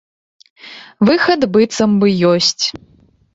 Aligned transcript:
Выхад 1.09 1.41
быццам 1.57 1.91
бы 2.05 2.11
ёсць. 2.31 2.65